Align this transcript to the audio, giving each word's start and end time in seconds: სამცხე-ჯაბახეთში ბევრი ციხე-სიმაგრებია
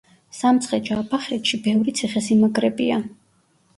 სამცხე-ჯაბახეთში 0.35 1.59
ბევრი 1.67 1.95
ციხე-სიმაგრებია 2.01 3.01